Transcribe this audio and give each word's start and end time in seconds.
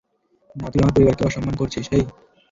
না, 0.55 0.67
তুই 0.71 0.79
আমার 0.81 0.93
পরিবারকে 0.95 1.23
অসম্মান 1.25 1.55
করছিস 1.57 1.85
হেই! 1.91 2.03